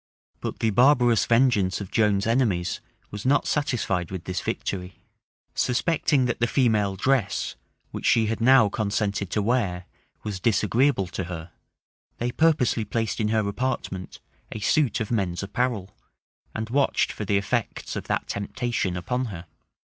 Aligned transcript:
But 0.39 0.57
the 0.61 0.71
barbarous 0.71 1.27
vengeance 1.27 1.79
of 1.79 1.91
Joan's 1.91 2.25
enemies 2.25 2.79
was 3.11 3.23
not 3.23 3.45
satisfied 3.45 4.09
with 4.09 4.23
this 4.23 4.41
victory. 4.41 4.95
Suspecting 5.53 6.25
that 6.25 6.39
the 6.39 6.47
female 6.47 6.95
dress, 6.95 7.53
which 7.91 8.07
she 8.07 8.25
had 8.25 8.41
now 8.41 8.67
consented 8.67 9.29
to 9.29 9.43
wear, 9.43 9.85
was 10.23 10.39
disagreeable 10.39 11.05
to 11.05 11.25
her, 11.25 11.51
they 12.17 12.31
purposely 12.31 12.83
placed 12.83 13.19
in 13.19 13.27
her 13.27 13.47
apartment 13.47 14.19
a 14.51 14.59
suit 14.59 15.01
of 15.01 15.11
men's 15.11 15.43
apparel; 15.43 15.95
and 16.55 16.71
watched 16.71 17.11
for 17.11 17.23
the 17.23 17.37
effects 17.37 17.95
of 17.95 18.05
that 18.05 18.27
temptation 18.27 18.97
upon 18.97 19.25
her. 19.25 19.45